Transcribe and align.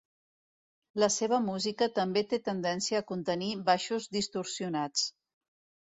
La 1.03 1.09
seva 1.15 1.39
música 1.51 1.89
també 2.01 2.25
té 2.33 2.41
tendència 2.49 3.05
a 3.05 3.09
contenir 3.13 3.53
baixos 3.71 4.13
distorsionats. 4.19 5.11